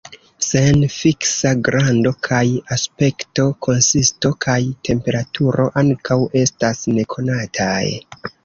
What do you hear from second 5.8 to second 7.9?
ankaŭ estas nekonataj.